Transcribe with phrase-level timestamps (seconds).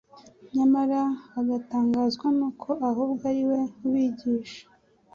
[0.53, 1.01] nyamara
[1.33, 4.63] bagatangazwa n'uko ahubwo ari We ubigisha